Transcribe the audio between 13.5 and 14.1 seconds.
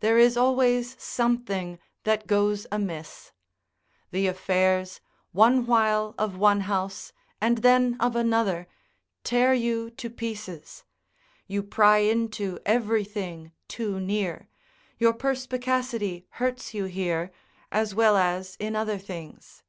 too